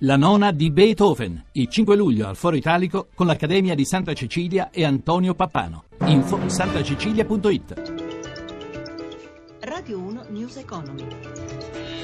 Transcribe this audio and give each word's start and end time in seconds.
La 0.00 0.16
nona 0.16 0.52
di 0.52 0.70
Beethoven, 0.70 1.42
il 1.52 1.68
5 1.68 1.96
luglio 1.96 2.28
al 2.28 2.36
Foro 2.36 2.54
Italico 2.54 3.08
con 3.14 3.26
l'Accademia 3.26 3.74
di 3.74 3.86
Santa 3.86 4.12
Cecilia 4.12 4.68
e 4.68 4.84
Antonio 4.84 5.32
Pappano. 5.32 5.84
Info 6.04 6.38
santacecilia.it 6.50 7.94
Radio 9.60 9.98
1 9.98 10.24
News 10.28 10.56
Economy. 10.56 11.95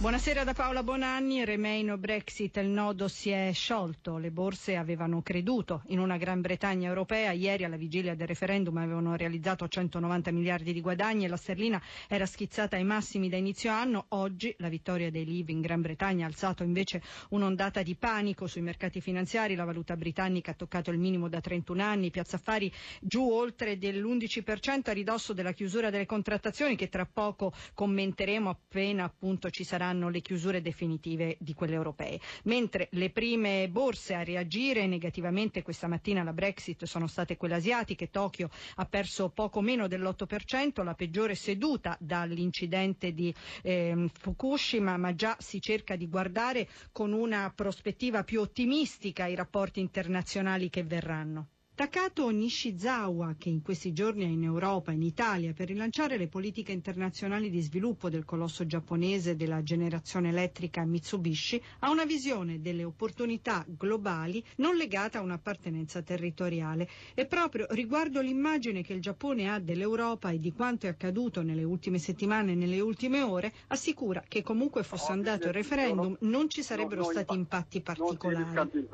Buonasera 0.00 0.44
da 0.44 0.54
Paola 0.54 0.82
Bonanni, 0.82 1.44
Remain 1.44 1.90
o 1.90 1.98
Brexit, 1.98 2.56
il 2.56 2.68
nodo 2.68 3.06
si 3.06 3.28
è 3.28 3.50
sciolto, 3.52 4.16
le 4.16 4.30
borse 4.30 4.76
avevano 4.76 5.20
creduto. 5.20 5.82
In 5.88 5.98
una 5.98 6.16
Gran 6.16 6.40
Bretagna 6.40 6.88
europea, 6.88 7.32
ieri 7.32 7.64
alla 7.64 7.76
vigilia 7.76 8.14
del 8.14 8.26
referendum 8.26 8.78
avevano 8.78 9.14
realizzato 9.14 9.68
190 9.68 10.30
miliardi 10.30 10.72
di 10.72 10.80
guadagni 10.80 11.26
e 11.26 11.28
la 11.28 11.36
sterlina 11.36 11.78
era 12.08 12.24
schizzata 12.24 12.76
ai 12.76 12.84
massimi 12.84 13.28
da 13.28 13.36
inizio 13.36 13.72
anno, 13.72 14.06
oggi 14.08 14.54
la 14.56 14.70
vittoria 14.70 15.10
dei 15.10 15.26
Leave 15.26 15.52
in 15.52 15.60
Gran 15.60 15.82
Bretagna 15.82 16.24
ha 16.24 16.28
alzato 16.28 16.62
invece 16.62 17.02
un'ondata 17.28 17.82
di 17.82 17.94
panico 17.94 18.46
sui 18.46 18.62
mercati 18.62 19.02
finanziari, 19.02 19.54
la 19.54 19.64
valuta 19.64 19.98
britannica 19.98 20.52
ha 20.52 20.54
toccato 20.54 20.90
il 20.90 20.98
minimo 20.98 21.28
da 21.28 21.42
31 21.42 21.82
anni, 21.82 22.10
Piazza 22.10 22.36
Affari 22.36 22.72
giù 23.02 23.28
oltre 23.30 23.76
dell'11% 23.76 24.88
a 24.88 24.92
ridosso 24.92 25.34
della 25.34 25.52
chiusura 25.52 25.90
delle 25.90 26.06
contrattazioni 26.06 26.74
che 26.74 26.88
tra 26.88 27.04
poco 27.04 27.52
commenteremo 27.74 28.48
appena 28.48 29.04
appunto 29.04 29.50
ci 29.50 29.62
sarà 29.62 29.88
saranno 29.90 30.08
le 30.08 30.20
chiusure 30.20 30.62
definitive 30.62 31.36
di 31.40 31.52
quelle 31.54 31.74
europee. 31.74 32.20
Mentre 32.44 32.88
le 32.92 33.10
prime 33.10 33.68
borse 33.68 34.14
a 34.14 34.22
reagire 34.22 34.86
negativamente 34.86 35.62
questa 35.62 35.88
mattina 35.88 36.20
alla 36.20 36.32
Brexit 36.32 36.84
sono 36.84 37.06
state 37.08 37.36
quelle 37.36 37.54
asiatiche, 37.56 38.10
Tokyo 38.10 38.48
ha 38.76 38.84
perso 38.86 39.30
poco 39.30 39.60
meno 39.60 39.88
dell'8%, 39.88 40.84
la 40.84 40.94
peggiore 40.94 41.34
seduta 41.34 41.96
dall'incidente 42.00 43.12
di 43.12 43.34
eh, 43.62 44.08
Fukushima, 44.18 44.96
ma 44.96 45.14
già 45.14 45.36
si 45.40 45.60
cerca 45.60 45.96
di 45.96 46.08
guardare 46.08 46.68
con 46.92 47.12
una 47.12 47.52
prospettiva 47.54 48.22
più 48.22 48.40
ottimistica 48.40 49.26
i 49.26 49.34
rapporti 49.34 49.80
internazionali 49.80 50.70
che 50.70 50.84
verranno. 50.84 51.48
Takato 51.80 52.28
Nishizawa, 52.28 53.36
che 53.38 53.48
in 53.48 53.62
questi 53.62 53.94
giorni 53.94 54.24
è 54.24 54.28
in 54.28 54.42
Europa, 54.42 54.92
in 54.92 55.00
Italia, 55.00 55.54
per 55.54 55.68
rilanciare 55.68 56.18
le 56.18 56.28
politiche 56.28 56.72
internazionali 56.72 57.48
di 57.48 57.62
sviluppo 57.62 58.10
del 58.10 58.26
colosso 58.26 58.66
giapponese 58.66 59.34
della 59.34 59.62
generazione 59.62 60.28
elettrica 60.28 60.84
Mitsubishi, 60.84 61.58
ha 61.78 61.88
una 61.88 62.04
visione 62.04 62.60
delle 62.60 62.84
opportunità 62.84 63.64
globali 63.66 64.44
non 64.56 64.76
legata 64.76 65.20
a 65.20 65.22
un'appartenenza 65.22 66.02
territoriale 66.02 66.86
e 67.14 67.24
proprio 67.24 67.64
riguardo 67.70 68.20
l'immagine 68.20 68.82
che 68.82 68.92
il 68.92 69.00
Giappone 69.00 69.48
ha 69.48 69.58
dell'Europa 69.58 70.28
e 70.28 70.38
di 70.38 70.52
quanto 70.52 70.84
è 70.84 70.90
accaduto 70.90 71.40
nelle 71.40 71.64
ultime 71.64 71.98
settimane 71.98 72.52
e 72.52 72.56
nelle 72.56 72.80
ultime 72.80 73.22
ore, 73.22 73.54
assicura 73.68 74.22
che 74.28 74.42
comunque 74.42 74.82
fosse 74.82 75.12
andato 75.12 75.46
il 75.46 75.54
referendum 75.54 76.14
non 76.20 76.50
ci 76.50 76.62
sarebbero 76.62 77.04
stati 77.04 77.34
impatti 77.34 77.80
particolari. 77.80 78.88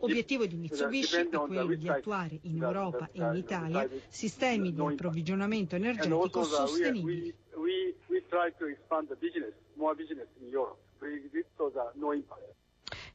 Obiettivo 0.00 0.44
di 0.44 0.56
Mitsubishi 0.56 1.16
è 1.16 1.28
quello 1.28 1.64
di 1.74 1.88
attuare 1.88 2.38
in 2.42 2.62
Europa 2.62 3.08
e 3.10 3.20
in 3.22 3.34
Italia 3.36 3.88
sistemi 4.08 4.72
di 4.74 4.80
approvvigionamento 4.80 5.76
energetico 5.76 6.44
sostenibili. 6.44 7.34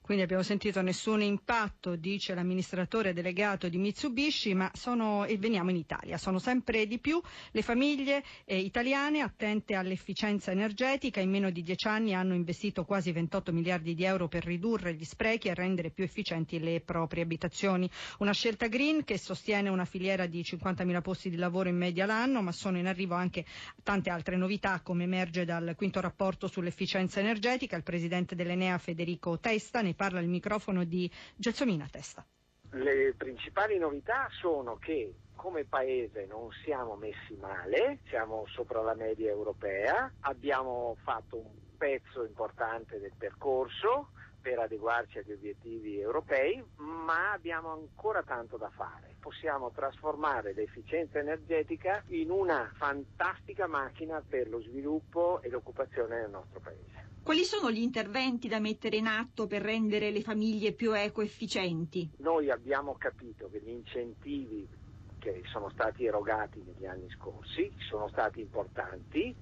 Quindi 0.06 0.22
abbiamo 0.22 0.44
sentito 0.44 0.84
nessun 0.84 1.24
impatto, 1.24 1.96
dice 1.96 2.36
l'amministratore 2.36 3.12
delegato 3.12 3.68
di 3.70 3.80
Mitsubishi, 3.80 4.54
ma 4.54 4.70
sono, 4.76 5.26
e 5.26 5.36
veniamo 5.40 5.72
in 5.72 5.78
Italia. 5.78 6.20
Sono 6.20 6.38
sempre 6.38 6.86
di 6.86 7.00
più 7.00 7.20
le 7.50 7.64
famiglie 7.64 8.24
eh, 8.46 8.56
italiane 8.60 9.22
attente 9.22 9.74
all'efficienza 9.74 10.52
energetica. 10.52 11.22
In 11.22 11.32
meno 11.32 11.50
di 11.50 11.64
dieci 11.64 11.88
anni 11.88 12.14
hanno 12.14 12.36
investito 12.36 12.86
quasi 12.86 13.12
28 13.12 13.52
miliardi 13.52 13.96
di 13.96 14.04
euro 14.04 14.28
per 14.28 14.46
ridurre 14.46 14.94
gli 14.94 15.04
sprechi 15.04 15.48
e 15.48 15.56
rendere 15.56 15.90
più 15.90 16.04
efficienti 16.04 16.60
le 16.60 16.82
proprie 16.82 17.24
abitazioni. 17.24 17.90
Una 18.20 18.32
scelta 18.32 18.68
green 18.68 19.06
che 19.06 19.18
sostiene 19.18 19.70
una 19.70 19.86
filiera 19.86 20.28
di 20.28 20.42
50.000 20.42 21.02
posti 21.02 21.32
di 21.32 21.36
lavoro 21.36 21.68
in 21.68 21.78
media 21.78 22.06
l'anno, 22.06 22.44
ma 22.44 22.52
sono 22.52 22.78
in 22.78 22.86
arrivo 22.86 23.16
anche 23.16 23.44
tante 23.82 24.12
altre 24.12 24.36
novità, 24.38 24.82
come 24.84 25.06
emerge 25.06 25.46
dal 25.46 25.74
quinto 25.76 26.00
rapporto 26.00 26.46
sull'efficienza 26.46 27.20
energetica. 27.20 27.76
Il 27.76 27.82
presidente 27.82 28.36
dell'Enea 28.36 28.78
Federico 28.78 29.40
Testa 29.40 29.82
ne 29.82 29.94
parla 29.96 30.20
il 30.20 30.28
microfono 30.28 30.84
di 30.84 31.10
Gelsomina 31.36 31.88
Testa. 31.90 32.26
Le 32.72 33.14
principali 33.16 33.78
novità 33.78 34.28
sono 34.32 34.76
che 34.76 35.14
come 35.36 35.64
paese 35.64 36.26
non 36.26 36.50
siamo 36.64 36.96
messi 36.96 37.36
male, 37.40 38.00
siamo 38.08 38.46
sopra 38.48 38.82
la 38.82 38.96
media 38.96 39.30
europea, 39.30 40.12
abbiamo 40.22 40.98
fatto 41.04 41.38
un 41.38 41.52
pezzo 41.78 42.24
importante 42.26 43.00
del 43.00 43.14
percorso 43.18 44.10
per 44.42 44.60
adeguarci 44.60 45.20
agli 45.20 45.32
obiettivi 45.32 46.00
europei, 46.00 46.64
ma 46.78 47.32
abbiamo 47.32 47.72
ancora 47.72 48.22
tanto 48.24 48.58
da 48.58 48.70
fare. 48.70 49.16
Possiamo 49.20 49.72
trasformare 49.72 50.54
l'efficienza 50.54 51.18
energetica 51.18 52.04
in 52.10 52.30
una 52.30 52.72
fantastica 52.76 53.68
macchina 53.68 54.22
per 54.28 54.48
lo 54.50 54.62
sviluppo 54.62 55.42
e 55.42 55.50
l'occupazione 55.50 56.22
nel 56.22 56.30
nostro 56.30 56.60
paese. 56.60 57.05
Quali 57.26 57.44
sono 57.44 57.72
gli 57.72 57.82
interventi 57.82 58.48
da 58.48 58.60
mettere 58.60 58.98
in 58.98 59.08
atto 59.08 59.48
per 59.48 59.64
rendere 59.64 60.12
le 60.12 60.22
famiglie 60.22 60.74
più 60.74 60.96
ecoefficienti? 60.96 62.08
Noi 62.20 62.52
abbiamo 62.52 62.94
capito 63.00 63.50
che 63.50 63.60
gli 63.62 63.72
incentivi 63.72 64.70
che 65.18 65.42
sono 65.52 65.72
stati 65.72 66.06
erogati 66.06 66.62
negli 66.64 66.86
anni 66.86 67.10
scorsi 67.10 67.74
sono 67.90 68.10
stati 68.10 68.42
importanti, 68.42 69.36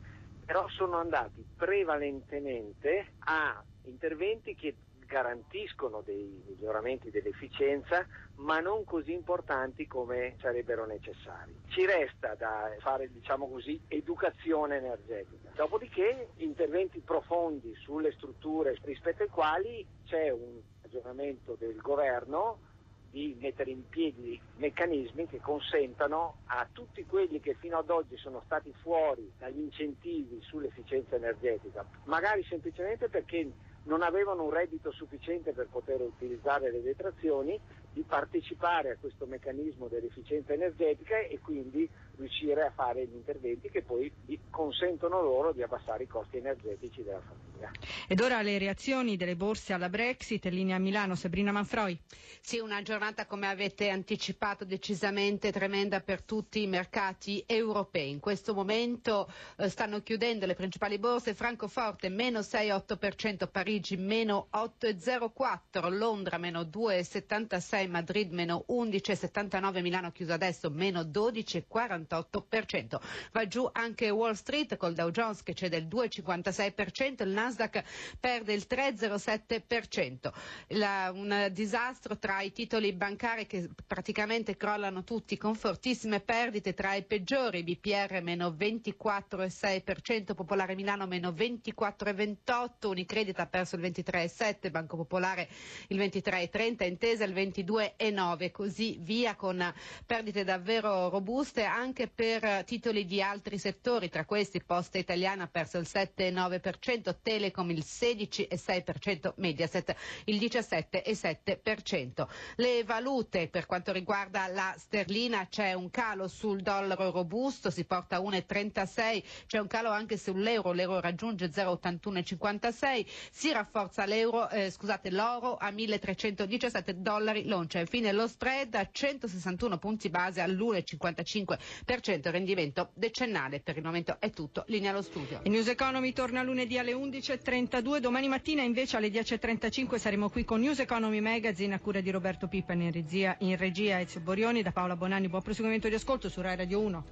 però 0.46 0.66
sono 0.70 0.96
andati 0.96 1.46
prevalentemente 1.58 3.16
a 3.26 3.62
interventi 3.82 4.56
che 4.56 4.78
garantiscono 5.14 6.02
dei 6.02 6.42
miglioramenti 6.48 7.12
dell'efficienza, 7.12 8.04
ma 8.38 8.60
non 8.60 8.84
così 8.84 9.14
importanti 9.14 9.86
come 9.86 10.36
sarebbero 10.40 10.88
necessari. 10.88 11.54
Ci 11.68 11.86
resta 11.86 12.34
da 12.34 12.76
fare, 12.80 13.12
diciamo 13.12 13.48
così, 13.48 13.80
educazione 13.90 14.78
energetica. 14.78 15.52
Dopodiché 15.54 16.30
interventi 16.38 17.00
profondi 17.02 17.76
sulle 17.76 18.12
strutture 18.14 18.76
rispetto 18.82 19.22
ai 19.22 19.30
quali 19.30 19.86
c'è 20.06 20.32
un 20.32 20.60
aggiornamento 20.82 21.56
del 21.60 21.76
governo 21.76 22.72
di 23.12 23.38
mettere 23.40 23.70
in 23.70 23.88
piedi 23.88 24.42
meccanismi 24.56 25.28
che 25.28 25.40
consentano 25.40 26.38
a 26.46 26.68
tutti 26.72 27.06
quelli 27.06 27.40
che 27.40 27.54
fino 27.60 27.78
ad 27.78 27.92
oggi 27.92 28.18
sono 28.18 28.42
stati 28.46 28.74
fuori 28.82 29.32
dagli 29.38 29.60
incentivi 29.60 30.42
sull'efficienza 30.42 31.18
energetica, 31.18 31.86
magari 32.06 32.44
semplicemente 32.46 33.10
perché 33.10 33.52
non 33.84 34.02
avevano 34.02 34.44
un 34.44 34.52
reddito 34.52 34.92
sufficiente 34.92 35.52
per 35.54 35.68
poter 35.70 36.02
utilizzare 36.02 36.72
le 36.72 36.82
detrazioni, 36.82 37.60
di 37.94 38.02
partecipare 38.02 38.92
a 38.92 38.98
questo 39.00 39.26
meccanismo 39.26 39.88
dell'efficienza 39.88 40.54
energetica 40.54 41.20
e 41.20 41.40
quindi 41.40 41.88
riuscire 42.18 42.64
a 42.66 42.72
fare 42.72 43.06
gli 43.06 43.14
interventi 43.16 43.70
che 43.70 43.82
poi 43.84 44.12
consentono 44.50 45.22
loro 45.22 45.52
di 45.52 45.62
abbassare 45.62 46.04
i 46.04 46.08
costi 46.08 46.38
energetici 46.38 47.04
della 47.04 47.22
famiglia. 47.22 47.72
Ed 48.08 48.20
ora 48.20 48.42
le 48.42 48.58
reazioni 48.58 49.16
delle 49.16 49.36
borse 49.36 49.74
alla 49.74 49.90
Brexit, 49.90 50.46
linea 50.46 50.78
Milano, 50.80 51.16
Sabrina 51.16 51.52
Manfroi. 51.52 51.98
Sì, 52.42 52.60
una 52.60 52.82
giornata 52.82 53.26
come 53.26 53.48
avete 53.48 53.90
anticipato 53.90 54.66
decisamente 54.66 55.52
tremenda 55.52 56.02
per 56.02 56.22
tutti 56.24 56.62
i 56.62 56.68
mercati 56.68 57.44
europei. 57.48 58.10
In 58.10 58.20
questo 58.20 58.54
momento 58.54 59.32
eh, 59.58 59.70
stanno 59.70 60.02
chiudendo 60.02 60.46
le 60.46 60.56
principali 60.56 61.00
borse, 61.00 61.34
Francoforte 61.34 62.10
meno 62.10 62.40
6,8%, 62.40 63.48
Parigi 63.50 63.96
meno 63.98 64.48
8,04%, 64.54 65.90
Londra 65.96 66.38
meno 66.38 66.62
2,76%, 66.62 67.83
Madrid 67.88 68.32
meno 68.32 68.66
11,79%, 68.70 69.82
Milano 69.82 70.12
chiuso 70.12 70.34
adesso 70.34 70.70
meno 70.70 71.02
12,48%. 71.02 72.24
48%. 72.24 73.00
Va 73.32 73.48
giù 73.48 73.68
anche 73.72 74.10
Wall 74.10 74.34
Street 74.34 74.78
col 74.78 74.94
Dow 74.94 75.10
Jones 75.10 75.44
che 75.44 75.54
cede 75.54 75.78
il 75.78 75.88
2,56%, 75.88 77.24
il 77.24 77.30
Nasdaq 77.30 77.84
perde 78.20 78.54
il 78.54 78.66
3,07%. 78.70 80.32
La, 80.70 81.12
un 81.14 81.50
disastro 81.52 82.18
tra 82.18 82.42
i 82.42 82.52
titoli 82.52 82.94
bancari 82.94 83.46
che 83.48 83.70
praticamente 83.86 84.56
crollano 84.58 85.04
tutti 85.04 85.38
con 85.38 85.56
fortissime 85.56 86.20
perdite 86.20 86.74
tra 86.74 86.94
i 86.96 87.04
peggiori, 87.04 87.64
BPR 87.64 88.22
meno 88.22 88.50
24,6%, 88.50 90.34
Popolare 90.34 90.76
Milano 90.76 91.06
meno 91.08 91.32
24,28%, 91.32 92.88
Unicredit 92.88 93.40
ha 93.40 93.48
perso 93.48 93.76
il 93.76 93.82
23,7%, 93.82 94.70
Banco 94.72 94.96
Popolare 94.98 95.50
il 95.88 95.98
23,30%, 95.98 96.86
Intesa 96.94 97.24
il 97.26 97.34
22,9%, 97.74 98.52
così 98.52 98.98
via 99.02 99.36
con 99.36 99.74
perdite 100.06 100.44
davvero 100.44 101.10
robuste 101.10 101.64
anche 101.64 102.08
per 102.08 102.64
titoli 102.66 103.06
di 103.06 103.22
altri 103.22 103.58
settori, 103.58 104.10
tra 104.10 104.26
questi 104.26 104.62
Posta 104.64 104.98
Italiana 104.98 105.44
ha 105.44 105.48
perso 105.48 105.78
il 105.78 105.88
7,9%, 105.90 107.16
Telecom 107.22 107.70
il 107.72 107.84
16,6%, 107.86 109.34
Mediaset 109.38 109.96
il 110.26 110.38
17,7%. 110.40 112.28
Le 112.56 112.84
valute 112.84 113.48
per 113.48 113.66
quanto 113.66 113.92
riguarda 113.92 114.48
la 114.48 114.74
sterlina 114.78 115.48
c'è 115.48 115.74
un 115.74 115.90
calo 115.90 116.28
sul 116.28 116.62
dollaro 116.62 117.12
robusto, 117.12 117.70
si 117.70 117.86
porta 117.86 118.18
a 118.18 118.20
1,36, 118.20 119.24
c'è 119.48 119.58
un 119.60 119.68
calo 119.68 119.90
anche 119.90 120.18
sull'euro, 120.18 120.72
l'euro 120.72 121.00
raggiunge 121.00 121.48
0,8156, 121.50 123.06
si 123.32 123.52
rafforza 123.52 124.06
l'euro, 124.06 124.50
eh, 124.50 124.70
scusate, 124.72 125.10
l'oro 125.12 125.56
a 125.58 125.72
1317 125.72 127.02
dollari 127.02 127.46
l'oncia. 127.64 127.80
Infine 127.80 128.12
lo 128.12 128.28
spread 128.28 128.76
a 128.76 128.88
161 128.92 129.78
punti 129.78 130.10
base 130.10 130.42
all'1,55% 130.42 132.30
rendimento 132.30 132.90
decennale. 132.94 133.62
Per 133.62 133.78
il 133.78 133.84
momento 133.84 134.18
è 134.20 134.30
tutto, 134.30 134.66
linea 134.68 134.92
allo 134.92 135.02
studio. 135.02 135.40
Il 135.44 135.52
News 135.52 135.68
Economy 135.68 136.12
torna 136.14 136.44
lunedì 136.44 136.78
alle 136.78 136.94
11.32, 136.94 137.98
domani 137.98 138.28
mattina 138.28 138.62
invece 138.62 138.98
alle 138.98 139.08
10.35 139.08 139.96
saremo 139.98 140.30
qui 140.30 140.44
con 140.44 140.60
News 140.60 140.80
Economy 140.80 141.22
Magazine 141.22 141.74
a 141.74 141.80
cura 141.80 142.02
di 142.02 142.12
Roberto 142.12 142.48
Pippa 142.48 142.74
in 142.74 142.92
regia, 142.92 143.36
in 143.40 143.56
regia 143.58 144.00
Ezio 144.00 144.20
Borioni, 144.20 144.62
da 144.62 144.72
Paola 144.72 144.96
Bonanni, 144.96 145.30
buon 145.30 145.42
proseguimento 145.42 145.88
di 145.88 145.96
ascolto 145.96 146.30
su 146.30 146.42
Rai 146.42 146.56
Radio 146.58 146.82
1. 146.82 147.06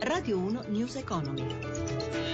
Radio 0.00 0.38
1 0.38 0.64
News 0.68 0.96
Economy. 0.96 2.31